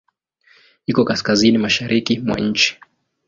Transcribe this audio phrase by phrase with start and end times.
[0.91, 2.69] Iko Kaskazini mashariki mwa nchi.